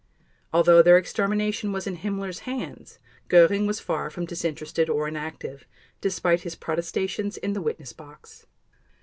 Although 0.51 0.81
their 0.81 0.97
extermination 0.97 1.71
was 1.71 1.85
in 1.85 1.97
Himmler's 1.97 2.39
hands, 2.39 2.97
Göring 3.29 3.67
was 3.67 3.79
far 3.79 4.09
from 4.09 4.25
disinterested 4.25 4.89
or 4.89 5.07
inactive, 5.07 5.67
despite 6.01 6.41
his 6.41 6.55
protestations 6.55 7.37
in 7.37 7.53
the 7.53 7.61
witness 7.61 7.93
box. 7.93 8.47